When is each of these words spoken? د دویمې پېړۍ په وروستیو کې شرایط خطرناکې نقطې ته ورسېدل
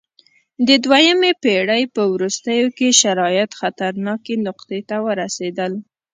د 0.67 0.69
دویمې 0.85 1.31
پېړۍ 1.43 1.83
په 1.95 2.01
وروستیو 2.13 2.67
کې 2.77 2.97
شرایط 3.01 3.51
خطرناکې 3.59 4.35
نقطې 4.47 4.79
ته 4.89 4.97
ورسېدل 5.05 5.71